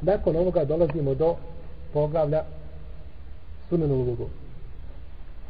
Nakon 0.00 0.36
ovoga 0.36 0.64
dolazimo 0.64 1.14
do 1.14 1.36
poglavlja 1.92 2.42
sunenu 3.68 3.94
lugu. 3.94 4.28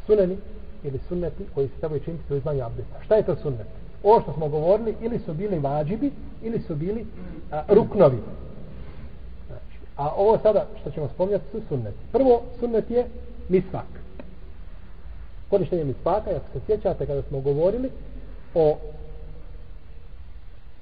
Suneni 0.07 0.37
ili 0.85 1.01
sunneti 1.09 1.45
koji 1.55 1.69
se 1.69 1.75
trebaju 1.81 2.01
činiti 2.01 2.35
u 2.35 2.37
izmanju 2.37 2.65
abdesta. 2.65 3.03
Šta 3.05 3.15
je 3.15 3.23
to 3.23 3.37
sunnet? 3.37 3.67
Ovo 4.03 4.21
što 4.21 4.33
smo 4.33 4.49
govorili, 4.49 4.95
ili 5.01 5.19
su 5.19 5.35
bili 5.35 5.59
vađibi, 5.59 6.11
ili 6.43 6.61
su 6.61 6.75
bili 6.75 7.07
a, 7.53 7.63
ruknovi. 7.69 8.19
Znači, 9.47 9.79
a 9.97 10.11
ovo 10.17 10.39
sada 10.39 10.67
što 10.81 10.91
ćemo 10.91 11.09
spominjati 11.09 11.45
su 11.53 11.61
sunneti. 11.69 11.99
Prvo, 12.13 12.43
sunnet 12.61 12.91
je 12.91 13.07
misvak. 13.49 13.87
Korištenje 15.51 15.85
misvaka, 15.85 16.31
ako 16.31 16.53
se 16.53 16.67
sjećate 16.67 17.07
kada 17.07 17.23
smo 17.23 17.41
govorili 17.41 17.91
o 18.55 18.77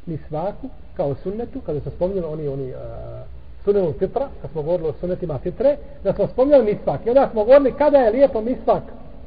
misvaku 0.06 0.68
kao 0.96 1.14
sunnetu, 1.22 1.60
kada 1.60 1.80
smo 1.80 1.90
spominjali 1.90 2.26
oni, 2.26 2.48
oni 2.48 2.74
a, 2.74 3.24
sunenu 3.64 3.92
fitra, 3.98 4.28
kad 4.42 4.50
smo 4.50 4.62
govorili 4.62 4.88
o 4.88 4.94
sunetima 5.00 5.38
fitre, 5.38 5.76
da 6.04 6.12
smo 6.12 6.26
spominjali 6.26 6.64
misvak. 6.64 7.06
I 7.06 7.08
onda 7.08 7.28
smo 7.32 7.44
govorili 7.44 7.74
kada 7.78 7.98
je 7.98 8.10
lijepo 8.10 8.40
misvak 8.40 8.82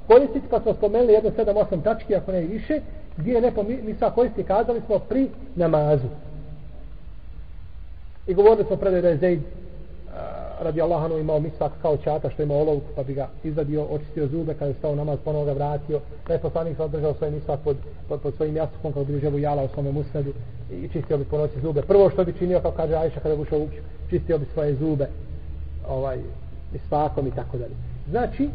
koristiti, 0.07 0.47
kad 0.49 0.61
smo 0.61 0.73
spomenuli 0.73 1.13
jedno, 1.13 1.31
sedam, 1.35 1.57
osam 1.57 1.81
tački, 1.81 2.15
ako 2.15 2.31
ne 2.31 2.43
i 2.43 2.47
više, 2.47 2.81
gdje 3.17 3.33
je 3.33 3.41
lijepo 3.41 3.63
misvak 3.63 4.13
koristiti, 4.13 4.47
kazali 4.47 4.81
smo 4.85 4.99
pri 4.99 5.27
namazu. 5.55 6.07
I 8.27 8.33
govorili 8.33 8.65
smo 8.65 8.75
predaj 8.75 9.01
da 9.01 9.09
je 9.09 9.17
Zaid 9.17 9.39
radi 10.61 10.81
Allahanu 10.81 11.17
imao 11.17 11.39
misak 11.39 11.71
kao 11.81 11.97
čata 11.97 12.29
što 12.29 12.43
ima 12.43 12.53
olovku 12.53 12.87
pa 12.95 13.03
bi 13.03 13.13
ga 13.13 13.27
izvadio, 13.43 13.83
očistio 13.83 14.27
zube 14.27 14.53
kada 14.53 14.65
je 14.65 14.73
stao 14.73 14.95
namaz, 14.95 15.19
ponovo 15.25 15.45
ga 15.45 15.51
vratio. 15.51 15.99
Da 16.27 16.33
je 16.33 16.39
poslanik 16.39 16.77
se 16.77 16.87
držao 16.87 17.13
svoj 17.13 17.31
misvak 17.31 17.59
pod, 17.63 17.77
pod, 18.09 18.21
pod 18.21 18.35
svojim 18.35 18.55
jastukom 18.55 18.93
kao 18.93 19.03
bi 19.03 19.19
ževu 19.19 19.39
jala 19.39 19.63
u 19.63 19.67
svome 19.67 19.91
musnedu 19.91 20.33
i 20.71 20.89
čistio 20.89 21.17
bi 21.17 21.25
po 21.25 21.37
noći 21.37 21.59
zube. 21.61 21.81
Prvo 21.81 22.09
što 22.09 22.23
bi 22.23 22.37
činio 22.37 22.59
kao 22.59 22.71
kaže 22.71 22.95
Ajša 22.95 23.19
kada 23.19 23.35
bi 23.35 23.41
ušao 23.41 23.59
u 23.59 23.67
čistio 24.09 24.37
bi 24.37 24.45
svoje 24.53 24.75
zube 24.75 25.07
ovaj, 25.89 26.17
misakom 26.73 27.27
i 27.27 27.31
tako 27.31 27.57
dalje. 27.57 27.75
Znači 28.09 28.49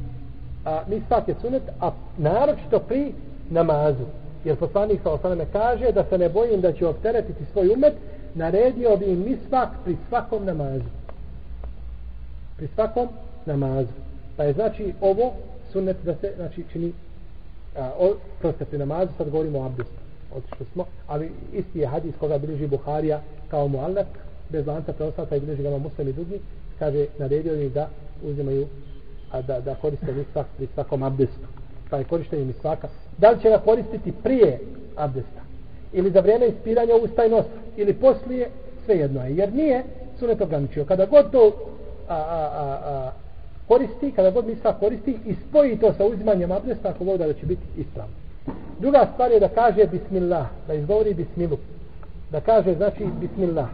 a, 0.65 0.83
misvak 0.89 1.29
je 1.29 1.35
sunet 1.41 1.63
a 1.81 1.91
naročito 2.19 2.79
pri 2.79 3.13
namazu. 3.51 4.05
Jer 4.45 4.57
poslanik 4.57 5.01
sa 5.03 5.11
osaname 5.11 5.47
kaže 5.53 5.93
da 5.93 6.05
se 6.05 6.19
ne 6.19 6.29
bojim 6.29 6.61
da 6.61 6.73
će 6.73 6.87
opteretiti 6.87 7.45
svoj 7.53 7.69
umet 7.69 7.95
naredio 8.35 8.97
bi 8.97 9.05
im 9.05 9.25
misvak 9.25 9.69
pri 9.85 9.97
svakom 10.09 10.45
namazu 10.45 11.02
pri 12.63 12.69
svakom 12.75 13.09
namazu. 13.47 13.89
Pa 14.37 14.45
je 14.45 14.53
znači 14.53 14.93
ovo 15.01 15.33
sunnet 15.73 15.97
da 16.05 16.15
se 16.15 16.33
znači 16.37 16.65
čini 16.73 16.93
a, 17.77 17.91
o, 17.99 18.15
proste 18.41 18.65
pri 18.65 18.79
namazu, 18.79 19.13
sad 19.19 19.31
govorimo 19.31 19.59
o 19.59 19.65
abdestu. 19.67 19.99
Otišli 20.37 20.67
smo, 20.73 20.85
ali 21.07 21.31
isti 21.53 21.79
je 21.79 21.87
hadis 21.87 22.15
koga 22.21 22.39
bliži 22.39 22.67
Buharija 22.67 23.21
kao 23.51 23.69
muallak, 23.69 24.07
bez 24.49 24.67
lanca 24.67 24.93
preostata 24.93 25.37
i 25.37 25.41
bliži 25.41 25.63
ga 25.63 25.79
muslim 25.79 26.09
i 26.09 26.13
drugi, 26.13 26.41
kaže, 26.79 27.07
naredio 27.19 27.63
im 27.63 27.71
da 27.71 27.89
uzimaju, 28.25 28.67
a 29.31 29.43
da, 29.43 29.61
da 29.61 29.75
koriste 29.75 30.13
misvak 30.13 30.47
pri 30.57 30.69
svakom 30.75 31.03
abdestu. 31.03 31.47
Pa 31.91 31.99
je 31.99 32.05
korištenje 32.05 32.45
misvaka. 32.45 32.89
Da 33.19 33.31
li 33.31 33.41
će 33.41 33.49
ga 33.49 33.59
koristiti 33.59 34.13
prije 34.23 34.59
abdesta? 34.97 35.41
Ili 35.93 36.11
za 36.11 36.21
vrijeme 36.21 36.47
ispiranja 36.47 36.95
usta 36.95 37.25
i 37.25 37.31
nosa? 37.31 37.59
Ili 37.77 37.95
poslije? 37.95 38.49
Sve 38.85 38.97
jedno 38.97 39.25
je. 39.25 39.37
Jer 39.37 39.55
nije 39.55 39.85
sunet 40.19 40.41
ograničio. 40.41 40.85
Kada 40.85 41.07
god 41.07 41.31
to 41.31 41.72
a, 42.09 42.15
a, 42.15 42.51
a, 42.63 42.81
a, 42.85 43.13
koristi, 43.69 44.13
kada 44.13 44.31
god 44.31 44.47
misla 44.47 44.73
koristi 44.73 45.19
i 45.27 45.35
spoji 45.49 45.77
to 45.77 45.93
sa 45.93 46.05
uzimanjem 46.05 46.53
abdesta, 46.53 46.89
ako 46.89 47.05
voda 47.05 47.27
da 47.27 47.33
će 47.33 47.47
biti 47.47 47.63
ispravno. 47.77 48.15
Druga 48.79 49.09
stvar 49.13 49.33
je 49.33 49.41
da 49.41 49.49
kaže 49.49 49.87
bismillah, 49.87 50.47
da 50.67 50.75
izgovori 50.75 51.15
bismilu. 51.15 51.59
Da 52.31 52.41
kaže 52.41 52.75
znači 52.75 53.05
bismillah. 53.21 53.69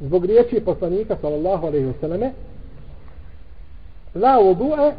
Zbog 0.00 0.24
riječi 0.24 0.60
poslanika 0.64 1.16
sallallahu 1.20 1.66
alejhi 1.66 1.86
ve 1.86 1.94
selleme 2.00 2.32
la 4.14 4.38
wudu'a 4.38 4.92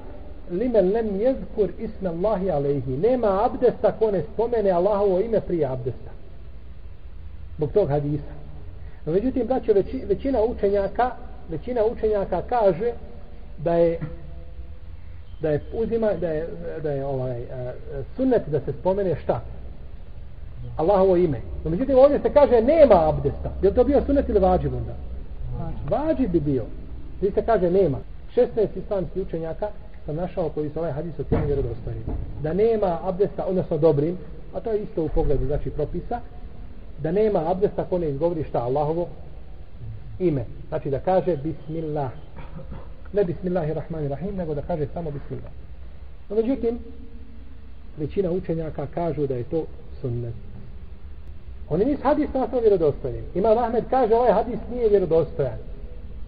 limen 0.52 0.92
lem 0.92 1.19
yadhkur 1.19 1.69
isma 1.80 2.09
Allahi 2.09 2.52
alejhi. 2.52 2.98
Nema 2.98 3.45
abdesta 3.45 3.92
ko 3.92 4.11
ne 4.11 4.23
spomene 4.33 4.71
Allahovo 4.71 5.20
ime 5.20 5.42
prije 5.42 5.65
abdesta. 5.65 6.11
Zbog 7.58 7.71
tog 7.71 7.89
hadisa. 7.89 8.41
No, 9.06 9.14
međutim, 9.14 9.48
braćo, 9.48 9.73
većina 10.08 10.44
učenjaka, 10.44 11.12
većina 11.50 11.82
učenjaka 11.86 12.42
kaže 12.50 12.92
da 13.58 13.76
je 13.76 14.00
da 15.42 15.50
je 15.50 15.62
uzima, 15.73 16.14
da 16.14 16.30
je, 16.30 16.48
da 16.84 16.92
je 16.92 17.06
ovaj, 17.06 17.42
uh, 17.42 17.48
sunnet 18.16 18.42
da 18.48 18.60
se 18.60 18.73
spomene 18.80 19.16
šta? 19.23 19.42
Allahovo 20.78 21.16
ime. 21.16 21.42
No, 21.64 21.72
međutim, 21.72 21.98
ovdje 21.98 22.20
se 22.20 22.34
kaže 22.34 22.61
nema 22.61 23.10
abdesta. 23.10 23.52
Je 23.61 23.73
to 23.73 23.84
bio 23.84 24.02
sunnet 24.06 24.30
ili 24.30 24.40
vađiv 24.40 24.76
onda? 24.76 24.94
Vađiv 25.90 26.30
bi 26.30 26.40
bio. 26.40 26.64
Gdje 27.17 27.32
se 27.32 27.45
kaže 27.45 27.72
nema. 27.72 27.98
16 28.36 28.67
islamskih 28.76 29.22
učenjaka 29.22 29.67
sam 30.06 30.16
našao 30.16 30.50
koji 30.50 30.70
su 30.70 30.80
ovaj 30.80 30.92
hadis 30.92 31.20
ocjenio 31.20 31.45
vjerodostojnim. 31.45 32.04
Da 32.44 32.54
nema 32.54 33.00
abdesta, 33.04 33.45
odnosno 33.45 33.78
dobrim, 33.78 34.17
a 34.54 34.60
to 34.60 34.72
je 34.72 34.82
isto 34.82 35.04
u 35.04 35.10
pogledu, 35.10 35.45
znači 35.45 35.70
propisa, 35.70 36.20
da 37.02 37.12
nema 37.12 37.52
abdesta 37.52 37.84
ko 37.84 37.98
ne 37.98 38.10
izgovori 38.10 38.44
šta 38.44 38.60
Allahovo 38.60 39.08
ime. 40.20 40.45
Znači 40.70 40.89
da 40.89 41.00
kaže 41.00 41.38
Bismillah. 41.38 42.12
Ne 43.14 43.23
Bismillahirrahmanirrahim, 43.23 44.36
nego 44.36 44.56
da 44.56 44.62
kaže 44.62 44.88
samo 44.94 45.11
Bismillah. 45.11 45.52
No, 46.30 46.36
međutim, 46.36 46.80
većina 47.98 48.32
učenjaka 48.32 48.88
kažu 48.94 49.28
da 49.28 49.36
je 49.36 49.44
to 49.44 49.66
sunnet. 50.02 50.34
Oni 51.70 51.86
nisu 51.86 52.04
hadis 52.04 52.30
nasno 52.34 52.60
vjerodostojen. 52.60 53.23
Ima 53.36 53.50
Ahmed 53.50 53.84
kaže 53.90 54.16
ovaj 54.16 54.32
hadis 54.32 54.60
nije 54.73 54.90
vjerodostojan. 54.90 55.58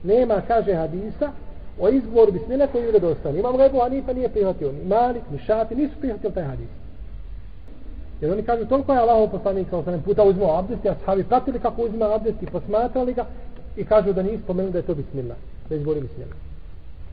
Nema, 0.03 0.41
kaže 0.47 0.73
hadisa, 0.73 1.31
o 1.79 1.89
izgovoru 1.89 2.31
Bismillah 2.31 2.71
koji 2.71 2.81
je 2.81 2.91
vjerodostojan. 2.91 3.37
Imam 3.37 3.57
ga 3.57 3.65
Ebu 3.65 3.79
Hanifa 3.79 4.13
nije 4.13 4.29
prihvatio. 4.29 4.71
Ni 4.71 4.85
Malik, 4.85 5.23
ni 5.31 5.39
Šafi 5.39 5.75
nisu 5.75 5.93
prihvatili 5.99 6.33
taj 6.33 6.43
hadis. 6.43 6.67
Jer 8.23 8.31
oni 8.31 8.43
kažu 8.43 8.65
toliko 8.65 8.93
je 8.93 8.99
Allahov 8.99 9.31
poslanik 9.31 9.67
sa 9.69 9.77
osanem 9.77 10.01
puta 10.01 10.23
uzmao 10.23 10.57
abdest, 10.59 10.85
a 10.85 10.95
sahabi 10.99 11.23
pratili 11.23 11.59
kako 11.59 11.81
uzima 11.81 12.13
abdest 12.15 12.41
i 12.41 12.45
posmatrali 12.45 13.13
ga 13.13 13.25
i 13.77 13.85
kažu 13.85 14.13
da 14.13 14.23
nije 14.23 14.37
spomenuli 14.37 14.71
da 14.71 14.79
je 14.79 14.85
to 14.85 14.95
bismillah, 14.95 15.37
da 15.69 15.75
izgovori 15.75 16.01
bismillah. 16.01 16.37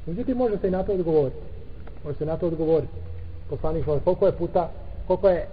Međutim, 0.06 0.36
može 0.36 0.58
se 0.58 0.68
i 0.68 0.70
na 0.70 0.82
to 0.82 0.92
odgovoriti. 0.92 1.36
Može 2.04 2.18
se 2.18 2.26
na 2.26 2.36
to 2.36 2.46
odgovoriti. 2.46 2.92
Poslanik 3.50 3.84
sa 3.84 3.98
koliko 4.04 4.26
je 4.26 4.32
puta, 4.32 4.70
koliko 5.06 5.28
je 5.28 5.46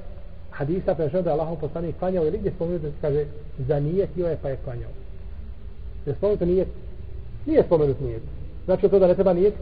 hadisa 0.51 0.95
prešao 0.95 1.21
da 1.21 1.29
je 1.29 1.33
Allahov 1.33 1.55
poslanik 1.55 1.95
klanjao 1.99 2.27
ili 2.27 2.37
gdje 2.37 2.51
spomenuti 2.51 2.85
da 2.85 2.91
se 2.91 2.97
kaže 3.01 3.25
za 3.67 3.79
nijetio 3.79 4.27
je 4.27 4.37
pa 4.41 4.49
je 4.49 4.57
klanjao. 4.63 4.91
Je 6.05 6.13
spomenuto 6.13 6.45
nijet? 6.45 6.67
Nije 7.45 7.63
spomenut 7.63 7.99
nijet. 7.99 8.21
Znači 8.65 8.89
to 8.89 8.99
da 8.99 9.07
ne 9.07 9.15
treba 9.15 9.33
nijet? 9.33 9.53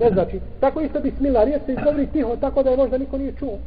Ne 0.00 0.10
znači. 0.12 0.40
Tako 0.60 0.80
isto 0.80 1.00
bismillah, 1.00 1.44
riječ 1.44 1.62
se 1.66 1.72
izgovori 1.72 2.06
tiho, 2.06 2.36
tako 2.36 2.62
da 2.62 2.70
je 2.70 2.76
možda 2.76 2.98
niko 2.98 3.18
nije 3.18 3.32
čuo. 3.38 3.58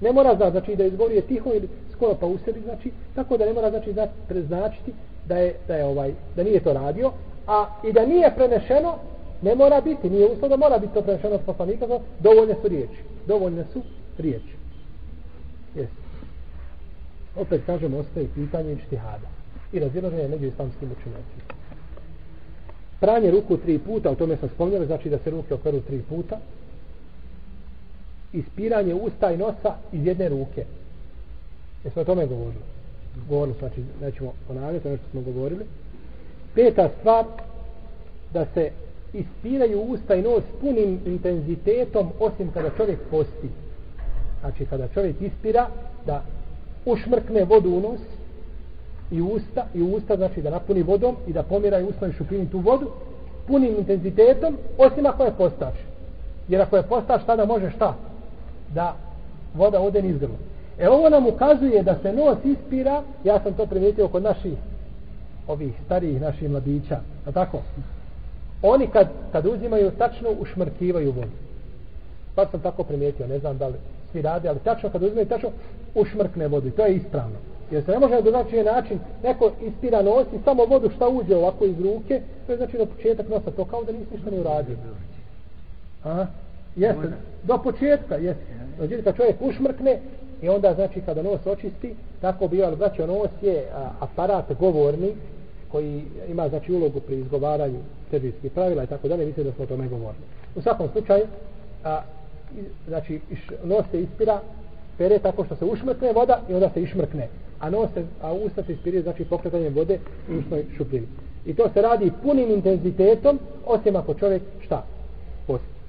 Ne 0.00 0.12
mora 0.12 0.34
znati, 0.36 0.50
znači 0.50 0.76
da 0.76 0.84
izgovori 0.84 1.14
je 1.14 1.22
tiho 1.22 1.50
ili 1.54 1.68
skoro 1.92 2.14
pa 2.14 2.26
u 2.26 2.38
sebi, 2.38 2.60
znači, 2.60 2.90
tako 3.14 3.36
da 3.36 3.44
ne 3.44 3.52
mora 3.52 3.70
znači 3.70 3.92
da 3.92 4.08
preznačiti 4.28 4.92
da 5.28 5.36
je, 5.36 5.54
da 5.68 5.76
je 5.76 5.84
ovaj, 5.84 6.14
da 6.36 6.42
nije 6.42 6.60
to 6.60 6.72
radio, 6.72 7.12
a 7.46 7.66
i 7.84 7.92
da 7.92 8.06
nije 8.06 8.32
prenešeno, 8.36 8.94
ne 9.42 9.54
mora 9.54 9.80
biti, 9.80 10.10
nije 10.10 10.26
uslov 10.26 10.50
da 10.50 10.56
mora 10.56 10.78
biti 10.78 10.94
to 10.94 11.02
prenešeno 11.02 11.34
od 11.34 11.40
poslanika, 11.46 11.86
dovoljne 12.20 12.54
su 12.62 12.68
riječi. 12.68 13.00
Dovoljne 13.26 13.64
su 13.72 13.82
riječi. 14.18 14.54
Jes. 15.74 15.88
Opet 17.36 17.60
kažemo, 17.66 17.98
ostaje 17.98 18.26
pitanje 18.34 18.76
štihada. 18.86 19.28
I 19.72 19.78
razilaženje 19.78 20.28
među 20.28 20.46
islamskim 20.46 20.88
učinjacima. 20.92 21.60
Pranje 23.00 23.30
ruku 23.30 23.56
tri 23.56 23.78
puta, 23.78 24.10
o 24.10 24.14
tome 24.14 24.36
smo 24.36 24.48
spomnjali, 24.48 24.86
znači 24.86 25.10
da 25.10 25.18
se 25.18 25.30
ruke 25.30 25.54
operu 25.54 25.80
tri 25.80 26.02
puta, 26.08 26.38
ispiranje 28.32 28.94
usta 28.94 29.32
i 29.32 29.36
nosa 29.36 29.74
iz 29.92 30.06
jedne 30.06 30.28
ruke. 30.28 30.64
Jesmo 31.84 32.02
o 32.02 32.04
tome 32.04 32.26
govorili? 32.26 32.62
Govorili 33.28 33.58
smo, 33.58 33.68
znači 33.68 33.82
nećemo 34.00 34.32
ponavljati 34.48 34.88
ono 34.88 34.96
što 34.96 35.10
smo 35.10 35.20
govorili. 35.20 35.64
Peta 36.54 36.90
stvar, 37.00 37.24
da 38.32 38.46
se 38.54 38.70
ispiraju 39.12 39.80
usta 39.80 40.14
i 40.14 40.22
nos 40.22 40.44
punim 40.60 41.00
intenzitetom 41.06 42.08
osim 42.20 42.50
kada 42.52 42.70
čovjek 42.76 42.98
posti. 43.10 43.48
Znači 44.40 44.66
kada 44.66 44.88
čovjek 44.88 45.16
ispira, 45.20 45.68
da 46.06 46.22
ušmrkne 46.86 47.44
vodu 47.44 47.70
u 47.70 47.80
nos 47.80 48.00
i 49.10 49.20
usta, 49.20 49.66
i 49.74 49.82
usta 49.82 50.16
znači 50.16 50.42
da 50.42 50.50
napuni 50.50 50.82
vodom 50.82 51.16
i 51.26 51.32
da 51.32 51.42
pomira 51.42 51.80
i 51.80 51.84
usta 51.84 52.06
i 52.06 52.12
šupini 52.12 52.50
tu 52.50 52.58
vodu 52.58 52.90
punim 53.46 53.74
intenzitetom, 53.78 54.56
osim 54.78 55.06
ako 55.06 55.24
je 55.24 55.32
postaš. 55.38 55.74
Jer 56.48 56.62
ako 56.62 56.76
je 56.76 56.82
postaš, 56.82 57.26
tada 57.26 57.44
može 57.44 57.70
šta? 57.70 57.94
Da 58.74 58.94
voda 59.54 59.80
ode 59.80 60.02
niz 60.02 60.18
grlo. 60.18 60.36
E 60.78 60.88
ovo 60.88 61.08
nam 61.08 61.26
ukazuje 61.26 61.82
da 61.82 61.98
se 62.02 62.12
nos 62.12 62.38
ispira, 62.44 63.02
ja 63.24 63.40
sam 63.42 63.54
to 63.54 63.66
primijetio 63.66 64.08
kod 64.08 64.22
naših 64.22 64.52
ovih 65.48 65.72
starijih 65.84 66.20
naših 66.20 66.50
mladića, 66.50 67.00
a 67.26 67.32
tako? 67.32 67.58
Oni 68.62 68.86
kad, 68.86 69.08
kad 69.32 69.46
uzimaju 69.46 69.90
tačno 69.90 70.28
ušmrkivaju 70.40 71.12
vodu. 71.12 71.36
Pa 72.34 72.46
sam 72.46 72.60
tako 72.60 72.84
primijetio, 72.84 73.26
ne 73.26 73.38
znam 73.38 73.58
da 73.58 73.66
li 73.66 73.74
svi 74.12 74.22
rade, 74.22 74.48
ali 74.48 74.58
tačno 74.58 74.90
kad 74.90 75.02
uzimaju 75.02 75.26
tačno 75.26 75.50
ušmrkne 75.94 76.48
vodu 76.48 76.68
i 76.68 76.70
to 76.70 76.86
je 76.86 76.94
ispravno. 76.94 77.36
Jer 77.70 77.84
se 77.84 77.90
ne 77.90 77.98
može 77.98 78.14
na 78.14 78.20
drugačiji 78.20 78.64
način 78.64 78.98
neko 79.22 79.52
ispira 79.60 80.02
nos 80.02 80.26
i 80.26 80.44
samo 80.44 80.64
vodu 80.64 80.90
šta 80.96 81.08
uđe 81.08 81.36
ovako 81.36 81.64
iz 81.64 81.80
ruke, 81.80 82.20
to 82.46 82.52
je 82.52 82.58
znači 82.58 82.78
na 82.78 82.86
početak 82.86 83.28
nosa, 83.28 83.50
to 83.50 83.64
kao 83.64 83.84
da 83.84 83.92
nisi 83.92 84.14
ništa 84.14 84.30
ne 84.30 84.40
uradio. 84.40 84.76
A? 86.04 86.26
Jeste, 86.76 87.12
do 87.42 87.58
početka, 87.58 88.14
jeste. 88.14 88.42
Znači, 88.76 89.02
kad 89.04 89.16
čovjek 89.16 89.36
ušmrkne, 89.40 89.98
i 90.42 90.48
onda, 90.48 90.74
znači, 90.74 91.00
kada 91.00 91.22
nos 91.22 91.46
očisti, 91.46 91.94
tako 92.20 92.48
bi, 92.48 92.64
ali, 92.64 92.76
znači, 92.76 93.02
nos 93.02 93.30
je 93.42 93.64
a, 93.74 93.90
aparat 94.00 94.52
govorni, 94.60 95.12
koji 95.72 96.02
ima, 96.28 96.48
znači, 96.48 96.72
ulogu 96.72 97.00
pri 97.00 97.18
izgovaranju 97.18 97.78
težijskih 98.10 98.52
pravila 98.52 98.84
i 98.84 98.86
tako 98.86 99.08
dalje, 99.08 99.26
mislim 99.26 99.46
da 99.46 99.52
smo 99.52 99.64
o 99.64 99.66
tome 99.66 99.88
govorili. 99.88 100.24
U 100.54 100.62
svakom 100.62 100.88
slučaju, 100.92 101.24
a, 101.84 102.02
znači, 102.88 103.20
nos 103.64 103.84
se 103.90 104.00
ispira, 104.00 104.40
pere 104.98 105.18
tako 105.18 105.44
što 105.44 105.56
se 105.56 105.64
ušmrkne 105.64 106.12
voda 106.12 106.40
i 106.48 106.54
onda 106.54 106.70
se 106.74 106.82
išmrkne. 106.82 107.28
A 107.60 107.70
nos 107.70 107.90
se, 107.94 108.04
a 108.22 108.32
usta 108.32 108.62
se 108.62 108.72
ispirije, 108.72 109.02
znači, 109.02 109.24
pokretanjem 109.24 109.74
vode 109.74 109.98
u 110.30 110.38
usnoj 110.38 110.64
šupljini. 110.76 111.06
I 111.46 111.54
to 111.54 111.70
se 111.74 111.82
radi 111.82 112.12
punim 112.22 112.50
intenzitetom, 112.50 113.38
osim 113.66 113.96
ako 113.96 114.14
čovjek 114.14 114.42
šta? 114.60 114.84
Posti. 115.46 115.79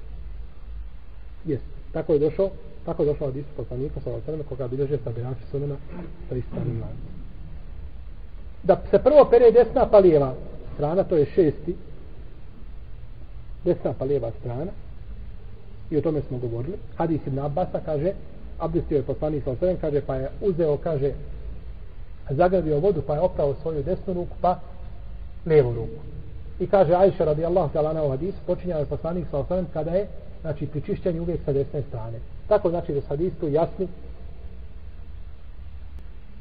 Jes. 1.44 1.60
Tako 1.92 2.12
je 2.12 2.18
došao, 2.18 2.50
tako 2.84 3.02
je 3.02 3.06
došao 3.06 3.28
od 3.28 3.36
istu 3.36 3.50
poslanika 3.56 4.00
sa 4.00 4.10
ovog 4.10 4.22
koga 4.48 4.68
bilježe 4.68 4.98
sa 5.04 5.10
birači 5.10 5.40
sunena 5.50 5.76
sa 6.28 6.36
istanim 6.36 6.80
lancem. 6.80 7.12
Da 8.62 8.82
se 8.90 8.98
prvo 8.98 9.24
pere 9.30 9.50
desna 9.50 9.86
pa 9.86 9.98
lijeva 9.98 10.34
strana, 10.74 11.04
to 11.04 11.16
je 11.16 11.26
šesti, 11.26 11.76
desna 13.64 13.92
pa 13.98 14.04
lijeva 14.04 14.30
strana, 14.40 14.70
i 15.90 15.96
o 15.96 16.00
tome 16.00 16.20
smo 16.28 16.38
govorili. 16.38 16.76
Hadis 16.96 17.20
ibn 17.26 17.38
Abbasa 17.38 17.80
kaže, 17.84 18.12
abdestio 18.58 18.96
je 18.96 19.02
poslanik 19.02 19.44
sa 19.44 19.50
ovog 19.50 19.80
kaže, 19.80 20.00
pa 20.06 20.14
je 20.14 20.30
uzeo, 20.40 20.76
kaže, 20.76 21.12
zagradio 22.30 22.78
vodu, 22.78 23.02
pa 23.06 23.14
je 23.14 23.20
oprao 23.20 23.54
svoju 23.54 23.82
desnu 23.82 24.14
ruku, 24.14 24.36
pa 24.40 24.58
lijevu 25.46 25.74
ruku. 25.74 26.00
I 26.60 26.66
kaže 26.66 26.94
Ajša 26.94 27.24
radijallahu 27.24 27.72
ta'ala 27.72 27.92
na 27.92 28.08
hadis, 28.08 28.34
počinjao 28.46 28.80
je 28.80 28.86
poslanik 28.86 29.26
sa 29.30 29.36
ovog 29.36 29.66
kada 29.72 29.90
je 29.90 30.06
znači 30.42 30.66
pri 30.66 30.80
čišćenju 30.80 31.22
uvijek 31.22 31.40
sa 31.44 31.52
desne 31.52 31.82
strane. 31.88 32.18
Tako 32.48 32.70
znači 32.70 32.92
da 32.92 33.00
sad 33.00 33.20
isto 33.20 33.48
jasni 33.48 33.88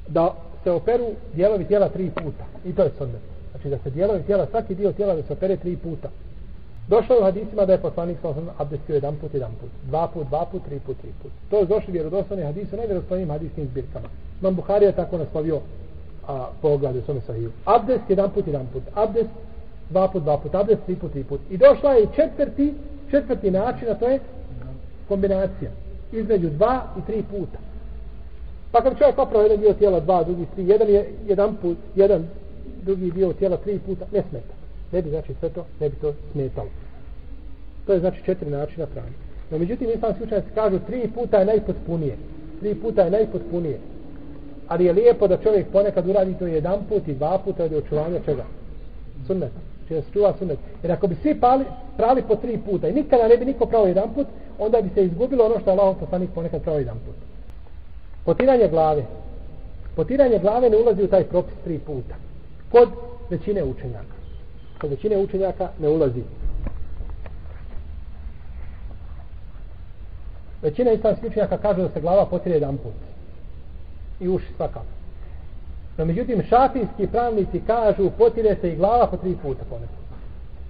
da 0.07 0.35
se 0.63 0.71
operu 0.71 1.05
dijelovi 1.33 1.65
tijela 1.65 1.89
tri 1.89 2.09
puta. 2.09 2.45
I 2.65 2.73
to 2.73 2.83
je 2.83 2.91
sunnet. 2.97 3.21
Znači 3.51 3.69
da 3.69 3.77
se 3.77 3.89
dijelovi 3.89 4.23
tijela, 4.23 4.47
svaki 4.51 4.75
dio 4.75 4.91
tijela 4.91 5.15
da 5.15 5.23
se 5.23 5.33
opere 5.33 5.57
tri 5.57 5.77
puta. 5.77 6.09
Došlo 6.87 7.15
je 7.15 7.21
u 7.21 7.23
hadisima 7.23 7.65
da 7.65 7.73
je 7.73 7.81
poslanik 7.81 8.17
sa 8.21 8.29
osam 8.29 8.49
abdestio 8.57 8.93
jedan 8.93 9.15
put, 9.15 9.33
jedan 9.33 9.51
put. 9.61 9.69
Dva 9.87 10.07
put, 10.07 10.27
dva 10.27 10.45
put, 10.51 10.65
tri 10.65 10.79
put, 10.79 10.97
tri 11.01 11.09
put. 11.21 11.31
To 11.49 11.57
je 11.57 11.65
došli 11.65 11.93
vjerodostojni 11.93 12.43
hadisi, 12.43 12.75
ne 12.75 12.85
vjerodostojnim 12.85 13.29
hadiskim 13.29 13.65
zbirkama. 13.65 14.07
Imam 14.41 14.55
Buhari 14.55 14.85
je 14.85 14.91
tako 14.91 15.17
naslovio 15.17 15.59
a, 16.27 16.47
pogled 16.61 16.95
u 16.95 17.01
svome 17.01 17.21
sahiju. 17.21 17.51
Abdest 17.65 18.09
jedan 18.09 18.29
put, 18.31 18.47
jedan 18.47 18.67
put. 18.73 18.83
Abdest 18.93 19.29
dva 19.89 20.07
put, 20.07 20.23
dva 20.23 20.37
put. 20.37 20.55
Abdest 20.55 20.81
tri 20.85 20.95
put, 20.95 21.11
tri 21.11 21.23
put. 21.23 21.41
I 21.49 21.57
došla 21.57 21.91
je 21.93 22.07
četvrti 22.15 22.73
četvrti 23.11 23.51
način, 23.51 23.89
a 23.89 23.93
to 23.93 24.07
je 24.07 24.19
kombinacija 25.07 25.71
između 26.11 26.49
dva 26.49 26.83
i 26.97 27.01
tri 27.07 27.23
puta. 27.31 27.57
Pa 28.71 28.81
kad 28.81 28.97
čovjek 28.97 29.17
opravo 29.17 29.43
jedan 29.43 29.59
dio 29.59 29.73
tijela 29.73 29.99
dva, 29.99 30.23
drugi 30.23 30.45
tri, 30.55 30.67
jedan 30.67 30.89
je 30.89 31.09
jedan 31.27 31.55
put, 31.61 31.77
jedan 31.95 32.27
drugi 32.81 33.11
dio 33.11 33.33
tijela 33.33 33.57
tri 33.57 33.79
puta, 33.79 34.05
ne 34.13 34.23
smeta. 34.29 34.53
Ne 34.91 35.01
bi 35.01 35.09
znači 35.09 35.33
sve 35.39 35.49
to, 35.49 35.65
ne 35.79 35.89
bi 35.89 35.95
to 35.95 36.13
smetalo. 36.31 36.69
To 37.85 37.93
je 37.93 37.99
znači 37.99 38.23
četiri 38.25 38.49
načina 38.49 38.85
pranja. 38.85 39.17
No 39.51 39.57
međutim, 39.57 39.89
islamski 39.95 40.23
učenjaci 40.23 40.47
kažu 40.55 40.79
tri 40.87 41.09
puta 41.15 41.37
je 41.37 41.45
najpotpunije. 41.45 42.17
Tri 42.59 42.75
puta 42.75 43.01
je 43.01 43.11
najpotpunije. 43.11 43.79
Ali 44.67 44.85
je 44.85 44.93
lijepo 44.93 45.27
da 45.27 45.37
čovjek 45.37 45.67
ponekad 45.71 46.07
uradi 46.07 46.33
to 46.39 46.47
jedan 46.47 46.79
put 46.89 47.07
i 47.07 47.13
dva 47.13 47.37
puta 47.45 47.63
od 47.63 47.73
očuvanja 47.73 48.19
čega? 48.25 48.43
Sunneta 49.27 49.70
će 49.91 49.95
da 49.95 50.01
se 50.01 50.11
čuva 50.13 50.33
sunet. 50.39 50.59
Jer 50.83 50.91
ako 50.91 51.07
bi 51.07 51.15
svi 51.15 51.39
pali, 51.39 51.65
prali 51.97 52.21
po 52.21 52.35
tri 52.35 52.57
puta 52.57 52.87
i 52.87 52.93
nikada 52.93 53.27
ne 53.27 53.37
bi 53.37 53.45
niko 53.45 53.65
pravo 53.65 53.87
jedan 53.87 54.13
put, 54.13 54.27
onda 54.59 54.81
bi 54.81 54.89
se 54.89 55.05
izgubilo 55.05 55.45
ono 55.45 55.59
što 55.59 55.69
je 55.69 55.71
Allahom 55.71 55.95
poslanik 55.99 56.29
ponekad 56.35 56.61
pravo 56.61 56.79
jedan 56.79 56.97
put. 57.05 57.15
Potiranje 58.25 58.67
glave. 58.67 59.03
Potiranje 59.95 60.39
glave 60.39 60.69
ne 60.69 60.77
ulazi 60.77 61.03
u 61.03 61.07
taj 61.07 61.23
propis 61.23 61.53
tri 61.63 61.79
puta. 61.79 62.15
Kod 62.71 62.89
većine 63.29 63.63
učenjaka. 63.63 64.15
Kod 64.81 64.89
većine 64.89 65.17
učenjaka 65.17 65.69
ne 65.79 65.89
ulazi. 65.89 66.23
Većina 70.61 70.91
islamskih 70.91 71.29
učenjaka 71.29 71.57
kaže 71.57 71.81
da 71.81 71.89
se 71.89 72.01
glava 72.01 72.25
potire 72.25 72.55
jedan 72.55 72.77
put. 72.77 72.93
I 74.19 74.29
uši 74.29 74.53
svakako. 74.57 75.00
No 75.97 76.05
međutim, 76.05 76.43
šafijski 76.49 77.07
pravnici 77.11 77.61
kažu 77.67 78.09
potire 78.17 78.55
se 78.61 78.73
i 78.73 78.75
glava 78.75 79.07
po 79.07 79.17
tri 79.17 79.35
puta 79.41 79.63
ponekad. 79.69 80.01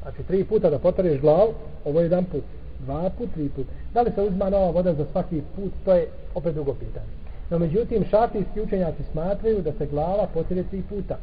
Znači, 0.01 0.23
tri 0.23 0.43
puta 0.43 0.69
da 0.69 0.79
potareš 0.79 1.21
glavu, 1.21 1.53
ovo 1.85 1.99
je 1.99 2.05
jedan 2.05 2.25
put, 2.25 2.43
dva 2.79 3.09
put, 3.17 3.29
tri 3.33 3.49
put. 3.49 3.65
Da 3.93 4.01
li 4.01 4.11
se 4.15 4.21
uzma 4.21 4.49
nova 4.49 4.71
voda 4.71 4.93
za 4.93 5.05
svaki 5.11 5.41
put, 5.55 5.71
to 5.85 5.93
je 5.93 6.07
opet 6.35 6.53
drugo 6.53 6.73
pitanje. 6.73 7.05
No 7.49 7.59
međutim, 7.59 8.05
šafijski 8.09 8.61
učenjaci 8.61 9.03
smatraju 9.11 9.61
da 9.61 9.71
se 9.71 9.85
glava 9.85 10.27
potire 10.33 10.63
tri 10.63 10.81
puta. 10.89 11.17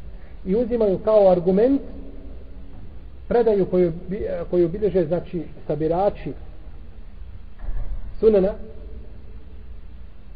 I 0.45 0.55
uzimaju 0.55 0.99
kao 0.99 1.31
argument 1.31 1.81
predaju 3.27 3.65
koju, 3.65 3.93
koju 4.49 4.69
bilježe, 4.69 5.05
znači, 5.05 5.43
sabirači 5.67 6.33
sunena, 8.19 8.53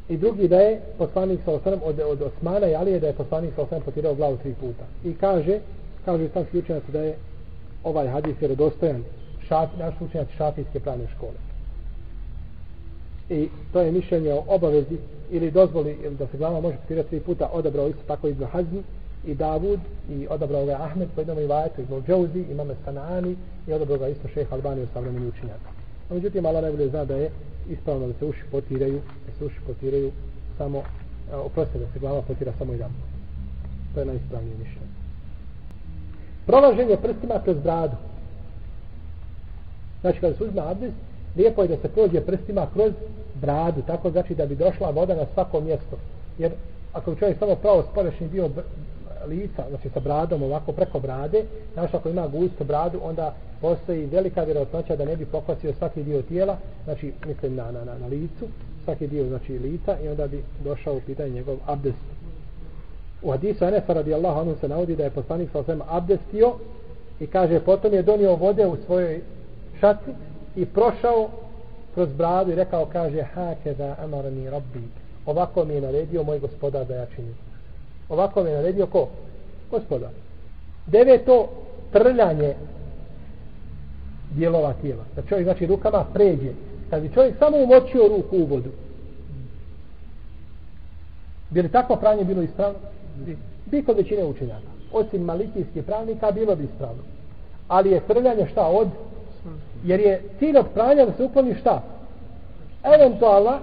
I 0.09 0.17
drugi 0.17 0.47
da 0.47 0.59
je 0.59 0.81
poslanik 0.97 1.39
sa 1.45 1.51
osanem 1.51 1.79
od, 1.83 1.99
od 1.99 2.21
Osmana 2.21 2.67
i 2.67 2.75
Alije 2.75 2.99
da 2.99 3.07
je 3.07 3.13
poslanik 3.13 3.55
sa 3.55 3.61
osanem 3.61 3.83
potirao 3.83 4.15
glavu 4.15 4.37
tri 4.37 4.53
puta. 4.53 4.83
I 5.03 5.13
kaže, 5.13 5.59
kaže 6.05 6.29
sam 6.29 6.45
slučajnac 6.51 6.83
da 6.87 7.01
je 7.01 7.15
ovaj 7.83 8.07
hadis 8.07 8.41
je 8.41 8.47
redostojan 8.47 9.03
šaf, 9.47 9.69
naš 9.79 9.97
slučajnac 9.97 10.29
šafijske 10.37 10.79
pravne 10.79 11.07
škole. 11.15 11.39
I 13.29 13.49
to 13.73 13.81
je 13.81 13.91
mišljenje 13.91 14.33
o 14.33 14.43
obavezi 14.47 14.97
ili 15.31 15.51
dozvoli 15.51 15.97
ili 16.03 16.15
da 16.15 16.27
se 16.27 16.37
glava 16.37 16.61
može 16.61 16.77
potirati 16.77 17.09
tri 17.09 17.19
puta 17.19 17.49
odabrao 17.53 17.87
isto 17.87 18.01
tako 18.07 18.27
Ibn 18.27 18.43
Hazmi 18.43 18.83
i 19.25 19.35
Davud 19.35 19.79
i 20.09 20.27
odabrao 20.29 20.65
ga 20.65 20.77
Ahmed 20.81 21.09
po 21.15 21.21
jednom 21.21 21.39
i 21.39 21.45
vajetu 21.45 21.81
Ibn 21.81 22.03
Džouzi, 22.07 22.45
imame 22.51 22.75
Sanani 22.85 23.35
i 23.67 23.73
odabrao 23.73 23.97
ga 23.97 24.07
isto 24.07 24.27
šeha 24.27 24.55
Albani 24.55 24.83
u 24.83 24.87
savremeni 24.93 25.27
učinjaka. 25.27 25.82
A 26.13 26.15
međutim, 26.15 26.45
Allah 26.45 26.61
najbolje 26.61 26.89
zna 26.89 27.05
da 27.05 27.15
je 27.15 27.29
ispravno 27.69 28.07
da 28.07 28.13
se 28.13 28.25
uši 28.25 28.41
potiraju, 28.51 29.01
da 29.25 29.31
se 29.37 29.45
uši 29.45 29.59
potiraju 29.67 30.11
samo, 30.57 30.83
oprosti 31.33 31.79
da 31.79 31.85
se 31.93 31.99
glava 31.99 32.21
potira 32.21 32.51
samo 32.57 32.73
jedan. 32.73 32.91
To 33.93 33.99
je 33.99 34.05
najispravnije 34.05 34.57
mišljenje. 34.57 34.93
Prolaženje 36.45 36.97
prstima 36.97 37.39
kroz 37.43 37.57
bradu. 37.57 37.95
Znači, 40.01 40.19
kada 40.19 40.35
se 40.35 40.43
uzme 40.43 40.61
abdest, 40.61 40.93
lijepo 41.37 41.61
je 41.61 41.67
da 41.67 41.77
se 41.77 41.89
prođe 41.89 42.21
prstima 42.21 42.67
kroz 42.73 42.93
bradu, 43.41 43.81
tako 43.87 44.11
znači 44.11 44.35
da 44.35 44.45
bi 44.45 44.55
došla 44.55 44.89
voda 44.89 45.15
na 45.15 45.25
svako 45.33 45.61
mjesto. 45.61 45.97
Jer 46.37 46.51
ako 46.93 47.15
čovjek 47.15 47.39
samo 47.39 47.55
pravo 47.55 47.83
sporešni 47.91 48.27
dio 48.27 48.49
lica, 49.25 49.63
znači 49.69 49.89
sa 49.89 49.99
bradom 49.99 50.43
ovako 50.43 50.71
preko 50.71 50.99
brade, 50.99 51.43
znači 51.73 51.95
ako 51.95 52.09
ima 52.09 52.27
gustu 52.27 52.63
bradu, 52.63 52.99
onda 53.03 53.35
postoji 53.61 54.05
velika 54.05 54.43
vjerojatnoća 54.43 54.95
da 54.95 55.05
ne 55.05 55.15
bi 55.15 55.25
pokvasio 55.25 55.73
svaki 55.73 56.03
dio 56.03 56.21
tijela, 56.21 56.57
znači 56.83 57.13
mislim 57.27 57.55
na, 57.55 57.71
na, 57.71 57.85
na, 57.85 57.97
na 57.97 58.07
licu, 58.07 58.45
svaki 58.83 59.07
dio 59.07 59.27
znači 59.27 59.59
lica 59.59 59.97
i 60.03 60.07
onda 60.07 60.27
bi 60.27 60.43
došao 60.63 60.95
u 60.95 61.01
pitanje 61.05 61.29
njegov 61.29 61.57
abdest. 61.65 62.05
U 63.21 63.31
hadisu 63.31 63.65
Anefa 63.65 63.93
radijallahu 63.93 64.39
anhu 64.39 64.55
se 64.61 64.67
navodi 64.67 64.95
da 64.95 65.03
je 65.03 65.09
poslanik 65.09 65.49
sa 65.51 65.59
osvema 65.59 65.85
abdestio 65.89 66.53
i 67.19 67.27
kaže 67.27 67.59
potom 67.59 67.93
je 67.93 68.03
donio 68.03 68.35
vode 68.35 68.67
u 68.67 68.77
svojoj 68.85 69.21
šaci 69.79 70.11
i 70.55 70.65
prošao 70.65 71.29
kroz 71.93 72.09
bradu 72.13 72.51
i 72.51 72.55
rekao 72.55 72.85
kaže 72.85 73.21
hake 73.21 73.73
da 73.73 73.95
amarani 73.99 74.49
rabbi 74.49 74.83
ovako 75.25 75.65
mi 75.65 75.73
je 75.73 75.81
naredio 75.81 76.23
moj 76.23 76.39
gospodar 76.39 76.85
da 76.85 76.95
ja 76.95 77.05
činim 77.15 77.35
ovako 78.13 78.39
je 78.39 78.55
naredio 78.55 78.87
ko? 78.87 79.07
gospodar 79.71 80.09
deveto 80.85 81.49
trljanje 81.91 82.53
dijelova 84.31 84.73
tijela. 84.73 85.03
Da 85.15 85.21
čovjek 85.21 85.45
znači 85.45 85.65
rukama 85.65 86.05
pređe. 86.13 86.51
Kad 86.89 87.01
bi 87.01 87.13
čovjek 87.13 87.37
samo 87.39 87.57
umočio 87.57 88.07
ruku 88.07 88.37
u 88.37 88.45
vodu. 88.45 88.69
Bi 91.49 91.61
li 91.61 91.71
takvo 91.71 91.95
pranje 91.95 92.23
bilo 92.23 92.41
ispravno? 92.41 92.79
bi. 93.65 93.83
Kod 93.83 93.97
većine 93.97 94.25
učenjaka. 94.25 94.73
Osim 94.93 95.21
malikijskih 95.21 95.83
pravnika 95.83 96.31
bilo 96.31 96.55
bi 96.55 96.63
ispravno. 96.63 97.03
Ali 97.67 97.91
je 97.91 98.07
trljanje 98.07 98.47
šta 98.51 98.67
od? 98.67 98.87
Jer 99.83 99.99
je 99.99 100.21
cilj 100.39 100.57
od 100.57 100.65
pranja 100.73 101.05
da 101.05 101.13
se 101.13 101.23
ukloni 101.23 101.55
šta? 101.55 101.83
Eventualna 102.83 103.59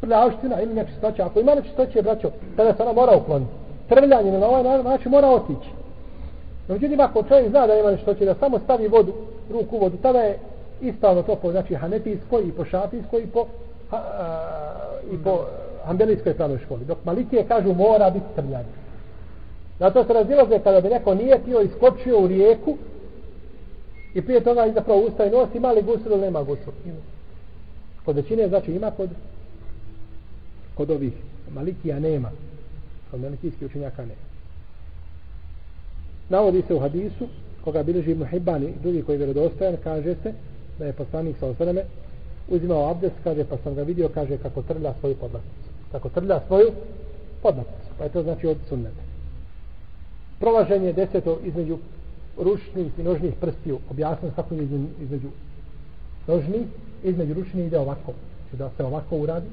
prljavština 0.00 0.62
ili 0.62 0.74
nečistoća. 0.74 1.26
Ako 1.26 1.40
ima 1.40 1.54
nečistoće, 1.54 2.02
braćo, 2.02 2.30
tada 2.56 2.74
se 2.74 2.82
ona 2.82 2.92
mora 2.92 3.16
ukloniti. 3.16 3.52
Trvljanje 3.88 4.38
na 4.38 4.46
ovaj 4.46 4.82
način 4.82 5.10
mora 5.10 5.28
otići. 5.28 5.70
No, 6.68 6.74
međutim, 6.74 7.00
ako 7.00 7.22
čovjek 7.22 7.50
zna 7.50 7.66
da 7.66 7.74
ima 7.74 7.90
nečistoće, 7.90 8.24
da 8.24 8.34
samo 8.34 8.58
stavi 8.58 8.88
vodu, 8.88 9.12
ruku 9.50 9.76
u 9.76 9.80
vodu, 9.80 9.96
tada 10.02 10.18
je 10.18 10.38
ispravno 10.80 11.22
to 11.22 11.36
po, 11.36 11.50
znači, 11.50 11.74
hanetijsko 11.74 12.40
i 12.40 12.52
po 12.52 12.64
šafijskoj 12.64 13.22
i 13.22 13.26
po, 13.26 13.46
ha, 13.90 13.96
a, 13.96 14.38
i 15.12 15.24
po 15.24 15.38
Hanbelijskoj 15.84 16.34
pravnoj 16.34 16.58
školi. 16.58 16.84
Dok 16.84 16.98
Malikije 17.04 17.44
kažu 17.48 17.74
mora 17.74 18.10
biti 18.10 18.26
trvljanje. 18.36 18.80
Zato 19.78 20.04
se 20.04 20.12
razilaze 20.12 20.58
kada 20.58 20.80
bi 20.80 20.88
neko 20.88 21.14
nije 21.14 21.38
tio 21.44 21.60
iskočio 21.60 22.20
u 22.20 22.26
rijeku 22.26 22.76
i 24.14 24.22
prije 24.22 24.40
toga 24.40 24.66
i 24.66 24.72
zapravo 24.72 25.00
ustaje 25.00 25.30
nos 25.30 25.48
ima 25.54 25.72
li 25.72 25.82
gusul 25.82 26.12
ili 26.12 26.20
nema 26.20 26.42
gusul. 26.42 26.72
Kod 28.04 28.16
većine 28.16 28.48
znači 28.48 28.72
ima 28.72 28.90
kod 28.90 29.10
kod 30.80 30.90
ovih 30.90 31.12
Malikija 31.54 31.98
nema. 32.00 32.30
Kod 33.10 33.20
Malikijskih 33.20 33.66
učenjaka 33.66 34.02
nema. 34.02 34.26
Navodi 36.28 36.62
se 36.66 36.74
u 36.74 36.80
hadisu 36.80 37.28
koga 37.64 37.82
bilježi 37.82 38.10
Ibn 38.10 38.24
Hibban 38.24 38.62
i 38.62 38.72
drugi 38.82 39.02
koji 39.02 39.14
je 39.14 39.18
vjerodostojan 39.18 39.76
kaže 39.84 40.14
se 40.22 40.32
da 40.78 40.86
je 40.86 40.92
poslanik 40.92 41.36
sa 41.40 41.46
osvrame 41.46 41.84
uzimao 42.48 42.90
abdest, 42.90 43.14
kaže, 43.24 43.44
pa 43.44 43.56
sam 43.62 43.74
ga 43.74 43.82
vidio, 43.82 44.08
kaže, 44.08 44.38
kako 44.38 44.62
trlja 44.62 44.94
svoju 45.00 45.14
podlaticu. 45.14 45.68
Kako 45.92 46.08
trlja 46.08 46.40
svoju 46.46 46.70
podlaticu. 47.42 47.90
Pa 47.98 48.04
je 48.04 48.10
to 48.10 48.22
znači 48.22 48.46
od 48.46 48.56
sunnete. 48.68 49.02
Prolaženje 50.38 50.92
deseto 50.92 51.38
između 51.44 51.78
ručnih 52.38 52.98
i 52.98 53.02
nožnih 53.02 53.34
prstiju. 53.40 53.78
Objasnimo 53.90 54.32
kako 54.36 54.54
je 54.54 54.68
između 55.02 55.28
nožnih, 56.26 56.62
između 57.04 57.34
ručnih 57.34 57.66
ide 57.66 57.78
ovako. 57.78 58.12
Znači 58.42 58.56
da 58.56 58.70
se 58.76 58.84
ovako 58.84 59.16
uradi. 59.16 59.46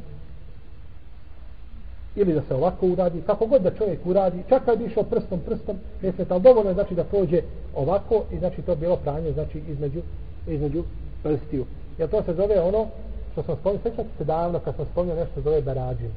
Ili 2.18 2.34
da 2.34 2.42
se 2.42 2.56
ovako 2.56 2.88
uradi. 2.88 3.22
Kako 3.26 3.46
god 3.46 3.62
da 3.62 3.72
čovjek 3.72 4.06
uradi. 4.06 4.44
Čak 4.50 4.66
kad 4.66 4.80
bi 4.80 4.86
išao 4.86 5.04
prstom, 5.04 5.40
prstom, 5.46 5.78
ne 6.02 6.12
smeta. 6.12 6.34
Ali 6.34 6.44
dovoljno 6.44 6.74
znači 6.74 6.96
da 6.96 7.04
prođe 7.04 7.42
ovako 7.76 8.24
i 8.32 8.40
znači 8.40 8.62
to 8.62 8.76
bilo 8.76 8.96
pranje 8.96 9.32
znači 9.32 9.62
između, 9.70 10.02
između 10.48 10.84
prstiju. 11.24 11.66
Jer 11.98 12.10
to 12.10 12.24
se 12.24 12.34
zove 12.34 12.62
ono 12.62 12.88
što 13.32 13.44
smo 13.44 13.56
spomnili, 13.56 13.82
svećate 13.82 14.10
se 14.18 14.24
davno 14.24 14.60
kad 14.60 14.76
smo 14.76 14.86
spomnio 14.86 15.16
nešto 15.16 15.42
zove 15.42 15.62
barađin. 15.62 16.12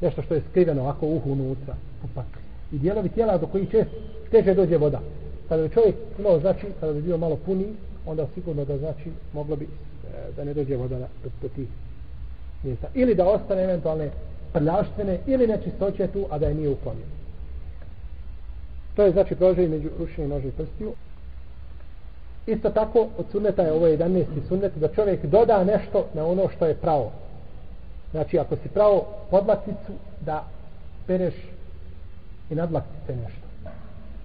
Nešto 0.00 0.22
što 0.22 0.34
je 0.34 0.42
skriveno 0.50 0.82
ovako 0.82 1.06
uhu 1.06 1.32
unutra. 1.32 1.74
Upak. 2.04 2.26
I 2.72 2.78
dijelovi 2.78 3.08
tijela 3.08 3.38
do 3.38 3.46
kojih 3.46 3.70
čest, 3.70 3.90
teže 4.30 4.54
dođe 4.54 4.76
voda. 4.76 5.00
Kada 5.48 5.62
bi 5.62 5.74
čovjek 5.74 5.94
imao 6.18 6.40
znači, 6.40 6.66
kada 6.80 6.92
bi 6.92 7.02
bio 7.02 7.18
malo 7.18 7.36
puni, 7.36 7.66
onda 8.06 8.26
sigurno 8.34 8.64
da 8.64 8.78
znači 8.78 9.10
moglo 9.32 9.56
bi 9.56 9.64
e, 9.64 9.68
da 10.36 10.44
ne 10.44 10.54
dođe 10.54 10.76
voda 10.76 10.98
do, 10.98 11.30
do 11.42 11.48
tih 11.48 11.68
mjesta. 12.62 12.88
Ili 12.94 13.14
da 13.14 13.28
ostane 13.28 13.64
eventualne 13.64 14.10
prljaštvene 14.52 15.18
ili 15.26 15.46
nečistoće 15.46 16.06
tu, 16.06 16.26
a 16.30 16.38
da 16.38 16.46
je 16.46 16.54
nije 16.54 16.68
uklonio. 16.68 17.06
To 18.96 19.02
je 19.02 19.12
znači 19.12 19.34
prožaj 19.34 19.68
među 19.68 19.88
rušenje 19.98 20.28
nože 20.28 20.48
i 20.48 20.52
prstiju. 20.52 20.92
Isto 22.46 22.70
tako, 22.70 23.08
od 23.18 23.26
sunneta 23.32 23.62
je 23.62 23.72
ovo 23.72 23.86
11. 23.86 24.24
sunnet, 24.48 24.72
da 24.76 24.88
čovjek 24.88 25.26
doda 25.26 25.64
nešto 25.64 26.06
na 26.14 26.26
ono 26.26 26.48
što 26.56 26.66
je 26.66 26.74
pravo. 26.74 27.12
Znači, 28.10 28.38
ako 28.38 28.56
si 28.56 28.68
pravo 28.68 29.06
podlakticu, 29.30 29.92
da 30.20 30.44
pereš 31.06 31.34
i 32.50 32.54
nadlaktice 32.54 33.16
nešto. 33.16 33.46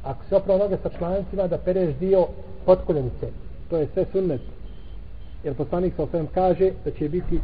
Ako 0.03 0.25
si 0.25 0.35
opravo 0.35 0.59
noge 0.59 0.77
sa 0.83 0.89
člancima, 0.97 1.47
da 1.47 1.57
pereš 1.57 1.95
dio 1.95 2.27
potkoljenice. 2.65 3.27
To 3.69 3.77
je 3.77 3.87
sve 3.93 4.05
sunnet. 4.11 4.41
Jer 5.43 5.53
poslanik 5.53 5.93
sa 5.95 6.03
osvijem 6.03 6.27
kaže 6.33 6.71
da 6.85 6.91
će 6.91 7.09
biti, 7.09 7.39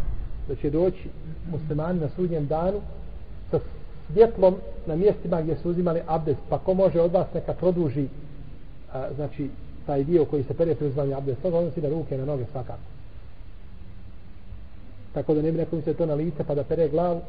da 0.48 0.56
će 0.56 0.70
doći 0.70 1.10
muslimani 1.52 2.00
na 2.00 2.10
sudnjem 2.16 2.48
danu 2.48 2.82
sa 3.52 3.60
svjetlom 4.14 4.56
na 4.86 4.96
mjestima 4.96 5.42
gdje 5.42 5.58
su 5.58 5.70
uzimali 5.70 6.02
abdest. 6.08 6.40
Pa 6.50 6.58
ko 6.58 6.74
može 6.74 7.02
od 7.02 7.12
vas 7.12 7.28
neka 7.34 7.54
produži 7.54 8.08
a, 8.94 9.08
znači 9.16 9.50
taj 9.86 10.04
dio 10.04 10.26
koji 10.26 10.44
se 10.44 10.54
pere 10.54 10.76
pri 10.76 10.88
uzmanju 10.88 11.18
abdesta, 11.18 11.50
to 11.50 11.58
odnosi 11.58 11.82
na 11.82 11.90
ruke, 11.90 12.18
na 12.18 12.26
noge 12.26 12.46
svakako. 12.52 12.80
Tako 15.14 15.34
da 15.34 15.42
ne 15.42 15.52
bi 15.52 15.58
neko 15.58 15.82
se 15.82 15.94
to 15.94 16.06
na 16.06 16.14
lice 16.14 16.44
pa 16.48 16.56
da 16.56 16.64
pere 16.64 16.88
glavu, 16.90 17.22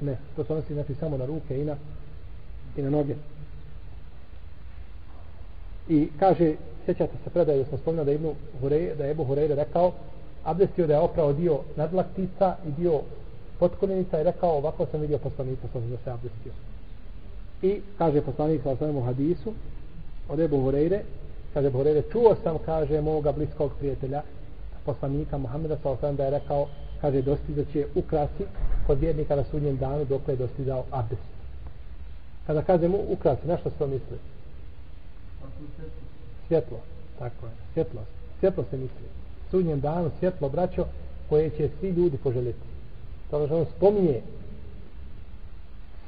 ne, 0.00 0.16
to 0.36 0.44
se 0.44 0.52
odnosi 0.52 0.74
znači 0.74 0.94
samo 0.94 1.16
na 1.16 1.26
ruke 1.26 1.60
i 1.60 1.64
na, 1.64 1.76
i 2.76 2.82
na 2.82 2.90
noge. 2.90 3.14
I 5.88 6.08
kaže, 6.18 6.54
sjećate 6.84 7.12
se 7.24 7.30
predaje 7.30 7.58
da 7.58 7.64
smo 7.64 7.78
spomnili 7.78 8.06
da 8.06 8.12
Ibnu 8.12 8.34
da 8.98 9.04
je 9.04 9.10
Ebu 9.10 9.24
Hureyre 9.24 9.54
rekao, 9.54 9.92
abdestio 10.44 10.86
da 10.86 10.92
je 10.92 11.00
oprao 11.00 11.32
dio 11.32 11.58
nadlaktica 11.76 12.56
i 12.68 12.70
dio 12.70 13.00
potkoljenica 13.58 14.20
i 14.20 14.24
rekao, 14.24 14.50
ovako 14.50 14.86
sam 14.86 15.00
vidio 15.00 15.18
poslanika 15.18 15.68
sam 15.72 15.90
da 15.90 15.96
se 16.04 16.10
abdestio. 16.10 16.52
I 17.62 17.80
kaže 17.98 18.20
poslanik 18.20 18.62
sa 18.62 18.70
osnovim 18.70 18.96
u 18.96 19.04
hadisu 19.04 19.52
od 20.28 20.40
Ebu 20.40 20.56
Hureyre, 20.56 21.00
kaže 21.54 21.70
Borere, 21.70 22.02
čuo 22.12 22.36
sam, 22.42 22.58
kaže, 22.66 23.00
moga 23.00 23.32
bliskog 23.32 23.70
prijatelja, 23.78 24.22
poslanika 24.84 25.38
Muhammeda, 25.38 25.76
sa 25.82 25.90
osam 25.90 26.16
da 26.16 26.24
je 26.24 26.30
rekao, 26.30 26.66
kaže, 27.00 27.22
dostizat 27.22 27.66
će 27.72 27.86
ukrasi 27.94 28.44
kod 28.86 28.98
vjernika 28.98 29.36
na 29.36 29.44
sudnjem 29.50 29.76
danu 29.76 30.04
dok 30.04 30.28
je 30.28 30.36
dostizao 30.36 30.84
abdest. 30.90 31.22
Kada 32.46 32.62
kaže 32.62 32.88
mu 32.88 32.98
ukrasi, 33.08 33.46
na 33.46 33.56
što 33.56 33.70
se 33.70 33.76
to 33.76 33.86
misli? 33.86 34.18
Svjetlo, 36.48 36.78
tako 37.18 37.46
je, 37.46 37.52
svjetlo. 37.74 38.00
Svjetlo 38.40 38.64
se 38.70 38.76
misli. 38.76 39.21
Sudnjem 39.52 39.80
danu 39.80 40.10
svjetlo, 40.18 40.48
braćo, 40.48 40.86
koje 41.28 41.50
će 41.50 41.68
svi 41.80 41.88
ljudi 41.88 42.16
poželjeti. 42.16 42.68
To 43.30 43.36
ono 43.36 43.46
što 43.46 43.58
on 43.58 43.66
spominje 43.76 44.20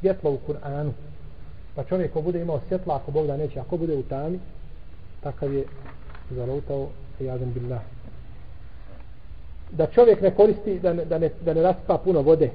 svjetlo 0.00 0.30
u 0.30 0.38
Kur'anu, 0.48 0.90
pa 1.74 1.84
čovjek 1.84 2.12
ko 2.12 2.22
bude 2.22 2.40
imao 2.40 2.60
svjetlo, 2.68 2.94
ako 2.94 3.10
Bog 3.10 3.26
da 3.26 3.36
neće, 3.36 3.60
ako 3.60 3.76
bude 3.76 3.96
u 3.96 4.02
tami, 4.02 4.38
takav 5.20 5.54
je 5.54 5.64
zalutao 6.30 6.88
jadan 7.20 7.52
billah 7.52 7.82
da 9.76 9.86
čovjek 9.86 10.20
ne 10.20 10.34
koristi 10.34 10.78
da 10.80 10.92
ne, 10.92 11.04
da 11.04 11.18
ne, 11.18 11.30
da 11.44 11.54
ne 11.54 11.62
raspa 11.62 11.98
puno 12.04 12.22
vode 12.22 12.50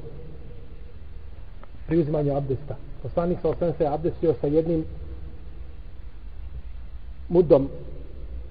pri 1.87 1.97
uzimanju 1.97 2.35
abdesta 2.35 2.75
poslanik 3.03 3.39
sa 3.41 3.49
osvijem 3.49 3.73
se 3.77 3.87
abdestio 3.87 4.35
sa 4.41 4.47
jednim 4.47 4.85
mudom 7.29 7.69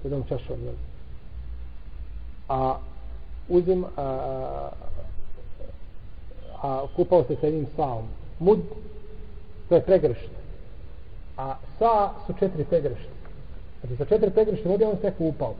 jednom 0.03 0.23
čašom 0.29 0.63
jel? 0.63 0.73
A 2.49 2.77
uzim 3.49 3.85
a, 3.97 4.01
a, 4.01 4.69
a 6.61 6.85
kupao 6.95 7.23
se 7.23 7.35
sa 7.35 7.45
jednim 7.45 7.67
saom 7.75 8.07
mud 8.39 8.59
to 9.69 9.75
je 9.75 9.81
pregršt 9.81 10.39
a 11.39 11.55
sa 11.79 12.09
su 12.27 12.33
četiri 12.39 12.63
pregršti. 12.63 13.09
Znači 13.79 13.95
sa 13.97 14.05
četiri 14.05 14.29
pregršti 14.29 14.67
vode 14.67 14.85
on 14.85 14.97
se 15.01 15.11
kupao. 15.17 15.53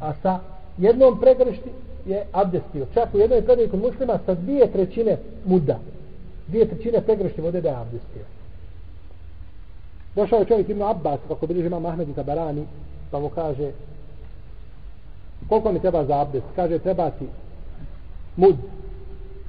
A 0.00 0.12
sa 0.22 0.40
jednom 0.78 1.20
pregršti 1.20 1.70
je 2.06 2.26
abdestio. 2.32 2.86
Čak 2.94 3.14
u 3.14 3.18
jednoj 3.18 3.42
predaji 3.42 3.68
kod 3.68 3.80
muslima 3.80 4.18
sa 4.26 4.34
dvije 4.34 4.72
trećine 4.72 5.16
muda. 5.44 5.78
Dvije 6.48 6.68
trećine 6.68 7.00
pregršti 7.00 7.40
vode 7.40 7.60
da 7.60 7.68
je 7.68 7.76
abdestio. 7.76 8.22
Došao 10.16 10.38
je 10.38 10.44
čovjek 10.44 10.68
Ibn 10.68 10.82
Abbas, 10.82 11.20
kako 11.28 11.46
bilježi 11.46 11.66
ima 11.66 11.78
Mahmed 11.78 12.08
i 12.08 12.14
Tabarani, 12.14 12.66
pa 13.10 13.20
mu 13.20 13.28
kaže 13.28 13.70
koliko 15.48 15.72
mi 15.72 15.80
treba 15.80 16.04
za 16.04 16.20
abdest? 16.20 16.46
Kaže 16.56 16.78
treba 16.78 17.10
ti 17.10 17.26
mud. 18.36 18.56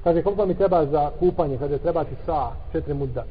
Kaže 0.03 0.23
koliko 0.23 0.45
mi 0.45 0.55
treba 0.55 0.85
za 0.85 1.11
kupanje? 1.19 1.57
Kaže 1.57 1.77
treba 1.77 2.03
ti 2.03 2.15
sa 2.25 2.51
četiri 2.71 2.93
muda. 2.93 3.25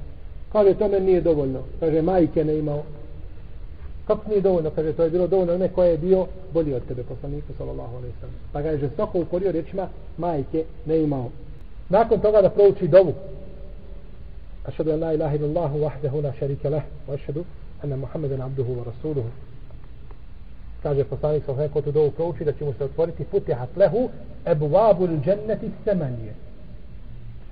Kaže 0.52 0.74
to 0.74 0.88
meni 0.88 1.06
nije 1.06 1.20
dovoljno. 1.20 1.60
Kaže 1.80 2.02
majke 2.02 2.44
ne 2.44 2.58
imao 2.58 2.82
kako 4.06 4.28
nije 4.28 4.40
dovoljno, 4.40 4.70
kaže, 4.70 4.92
to 4.92 5.02
je 5.02 5.10
bilo 5.10 5.26
dovoljno 5.26 5.54
onaj 5.54 5.68
koje 5.68 5.90
je 5.90 5.98
bio 5.98 6.26
bolji 6.52 6.74
od 6.74 6.86
tebe, 6.88 7.02
poslaniku, 7.02 7.52
sallallahu 7.58 7.96
alaihi 7.96 8.14
sallam. 8.20 8.34
Pa 8.52 8.62
ga 8.62 8.70
je 8.70 8.78
žestoko 8.78 9.20
ukorio 9.20 9.52
rečima, 9.52 9.88
majke 10.16 10.64
ne 10.86 11.02
imao. 11.02 11.30
Nakon 11.88 12.20
toga 12.20 12.42
da 12.42 12.50
prouči 12.50 12.88
dovu, 12.88 13.14
ašadu 14.66 14.92
an 14.92 15.00
la 15.00 15.12
ilaha 15.12 15.34
illallahu 15.36 15.78
wahdahu 15.78 16.24
la 16.24 16.32
šarike 16.38 16.70
leh, 16.70 16.82
wa 17.08 17.14
ašadu 17.14 17.44
anna 17.82 17.96
Muhammeden 17.96 18.40
abduhu 18.40 18.72
wa 18.72 18.84
rasuluhu. 18.84 19.28
Kaže 20.86 21.04
poslanik 21.04 21.42
sa 21.42 21.68
ko 21.72 21.82
tu 21.82 21.90
dovu 21.90 22.10
prouči 22.10 22.44
da 22.44 22.52
će 22.52 22.64
mu 22.64 22.72
se 22.72 22.84
otvoriti 22.84 23.24
futihat 23.24 23.76
lehu 23.76 24.08
ebu 24.46 24.66
vabul 24.66 25.08
dženneti 25.24 25.70
semanije. 25.84 26.34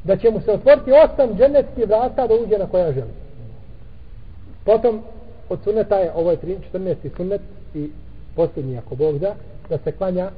Da 0.05 0.17
će 0.17 0.31
mu 0.31 0.41
se 0.41 0.53
otvoriti 0.53 0.93
osam 0.93 1.37
džennetskih 1.37 1.87
vrata 1.87 2.27
da 2.27 2.35
uđe 2.35 2.59
na 2.59 2.67
koja 2.67 2.93
želi. 2.93 3.11
Potom 4.65 5.03
od 5.49 5.59
sunneta 5.65 5.99
je, 5.99 6.13
ovo 6.15 6.31
je 6.31 6.39
14. 6.73 7.17
sunnet 7.17 7.41
i 7.75 7.91
posljednji 8.37 8.79
ako 8.79 8.95
Bog 8.95 9.19
da, 9.19 9.35
da 9.69 9.79
se 9.79 9.93
klanja 9.93 10.31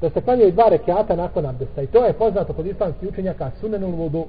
da 0.00 0.10
se 0.10 0.20
klanjaju 0.20 0.52
dva 0.52 0.68
rekiata 0.68 1.16
nakon 1.16 1.46
abdesta 1.46 1.82
i 1.82 1.86
to 1.86 2.04
je 2.04 2.12
poznato 2.12 2.52
kod 2.52 2.66
islamskih 2.66 3.08
učenjaka 3.08 3.50
sunnenul 3.60 3.90
vudu 3.90 4.24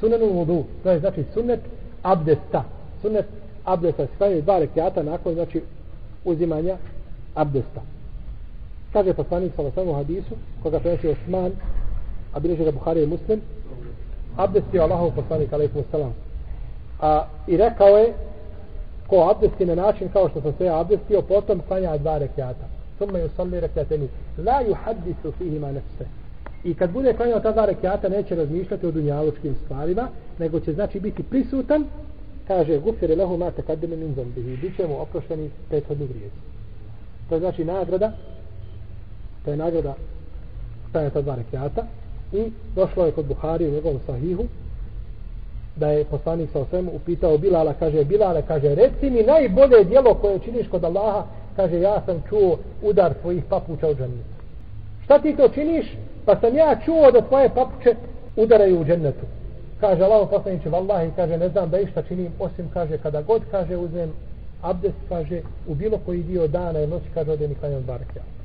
sunnenul 0.00 0.32
vudu 0.32 0.64
to 0.82 0.90
je 0.90 0.98
znači 0.98 1.24
sunnet 1.34 1.60
abdesta 2.02 2.64
sunnet 3.00 3.26
abdesta 3.64 4.06
se 4.06 4.12
klanjaju 4.18 4.42
dva 4.42 4.58
rekiata 4.58 5.02
nakon 5.02 5.34
znači 5.34 5.62
uzimanja 6.24 6.76
abdesta 7.34 7.80
kaže 8.92 9.14
poslanik 9.14 9.52
sa 9.56 9.70
samo 9.74 9.90
u 9.90 9.94
hadisu 9.94 10.34
koga 10.62 10.80
prenosi 10.80 11.08
Osman 11.08 11.52
a 12.32 12.40
bileže 12.40 12.64
ga 12.64 12.70
Buhari 12.70 13.02
i 13.02 13.06
Muslim 13.06 13.40
abdest 14.36 14.66
je 14.74 14.80
Allahov 14.80 15.10
poslanik 15.14 15.52
alaikum 15.52 15.84
salam 15.90 16.14
a 17.00 17.26
i 17.46 17.56
rekao 17.56 17.96
je 17.96 18.14
ko 19.12 19.30
abdesti 19.30 19.66
na 19.66 19.74
način 19.74 20.08
kao 20.08 20.28
što 20.28 20.40
sam 20.40 20.52
se 20.58 20.64
ja 20.64 20.80
abdestio, 20.80 21.22
potom 21.22 21.60
klanja 21.68 21.98
dva 21.98 22.18
rekiata. 22.18 22.66
Summa 22.98 23.18
ju 23.18 23.28
salli 23.36 23.60
rekiateni. 23.60 24.08
La 24.38 24.60
ju 24.60 24.74
hadisu 24.84 25.32
fihi 25.38 25.58
nefse. 25.58 26.06
I 26.64 26.74
kad 26.74 26.90
bude 26.90 27.12
klanjao 27.14 27.40
ta 27.40 27.52
dva 27.52 27.64
rekiata, 27.64 28.08
neće 28.08 28.34
razmišljati 28.34 28.86
o 28.86 28.90
dunjalučkim 28.90 29.54
stvarima, 29.64 30.08
nego 30.38 30.60
će 30.60 30.72
znači 30.72 31.00
biti 31.00 31.22
prisutan, 31.22 31.84
kaže, 32.48 32.78
gufire 32.78 33.16
lehu 33.16 33.36
ma 33.36 33.50
kad 33.66 33.82
min 33.82 34.14
zambihi 34.14 34.56
bit 34.56 34.76
će 34.76 34.86
mu 34.86 35.00
oprošteni 35.00 35.50
prethodni 35.68 36.06
grijezi. 36.06 36.36
To 37.28 37.34
je 37.34 37.40
znači 37.40 37.64
nagrada, 37.64 38.12
to 39.44 39.50
je 39.50 39.56
nagrada 39.56 39.94
klanjao 40.92 41.10
ta 41.10 41.20
dva 41.20 41.34
rekiata, 41.34 41.86
i 42.32 42.52
došlo 42.74 43.06
je 43.06 43.12
kod 43.12 43.26
Buhari 43.26 43.68
u 43.68 43.72
njegovom 43.72 44.00
sahihu, 44.06 44.44
da 45.76 45.88
je 45.88 46.04
poslanik 46.04 46.50
sa 46.52 46.60
osvemu 46.60 46.90
upitao 46.94 47.38
Bilala, 47.38 47.74
kaže, 47.74 48.04
Bilale, 48.04 48.42
kaže, 48.48 48.74
reci 48.74 49.10
mi 49.10 49.22
najbolje 49.22 49.84
dijelo 49.84 50.14
koje 50.14 50.38
činiš 50.38 50.68
kod 50.68 50.84
Allaha, 50.84 51.24
kaže, 51.56 51.80
ja 51.80 52.02
sam 52.06 52.22
čuo 52.28 52.58
udar 52.82 53.14
tvojih 53.14 53.44
papuča 53.48 53.88
u 53.88 53.94
džennetu. 53.94 54.32
Šta 55.04 55.18
ti 55.18 55.36
to 55.36 55.48
činiš? 55.48 55.86
Pa 56.24 56.40
sam 56.40 56.56
ja 56.56 56.76
čuo 56.84 57.10
da 57.10 57.20
tvoje 57.20 57.48
papuče 57.54 57.94
udaraju 58.36 58.80
u 58.80 58.84
džennetu. 58.84 59.26
Kaže, 59.82 60.04
Allah 60.04 60.28
poslaniče, 60.30 60.70
vallahi, 60.70 61.10
kaže, 61.16 61.38
ne 61.38 61.48
znam 61.48 61.70
da 61.70 61.78
išta 61.78 62.02
činim, 62.02 62.32
osim, 62.38 62.68
kaže, 62.74 62.98
kada 62.98 63.22
god, 63.22 63.42
kaže, 63.50 63.76
uzmem 63.76 64.12
abdest, 64.62 65.00
kaže, 65.08 65.42
u 65.66 65.74
bilo 65.74 65.98
koji 66.06 66.22
dio 66.22 66.46
dana 66.46 66.80
i 66.80 66.86
noći, 66.86 67.06
kaže, 67.14 67.32
odem 67.32 67.52
i 67.52 67.54
klanjam 67.54 67.82
dva 67.82 67.96
rekiata. 67.96 68.41